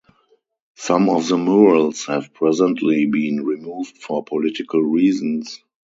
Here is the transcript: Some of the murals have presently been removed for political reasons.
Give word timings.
Some 0.77 1.09
of 1.11 1.27
the 1.27 1.37
murals 1.37 2.07
have 2.07 2.33
presently 2.33 3.05
been 3.05 3.45
removed 3.45 3.99
for 3.99 4.23
political 4.25 4.81
reasons. 4.81 5.61